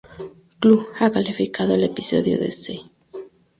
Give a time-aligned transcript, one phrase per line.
[0.59, 2.79] Club" ha calificado el episodio de "C".